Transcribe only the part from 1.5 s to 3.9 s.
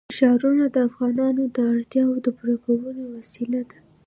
د اړتیاوو د پوره کولو وسیله ده.